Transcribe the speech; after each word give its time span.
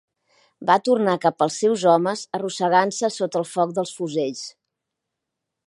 Va 0.69 0.77
tornar 0.87 1.13
cap 1.25 1.43
als 1.45 1.57
seus 1.63 1.83
homes 1.91 2.23
arrossegant-se 2.39 3.11
sota 3.19 3.39
el 3.43 3.47
foc 3.53 3.77
dels 3.81 3.95
fusells. 3.99 4.43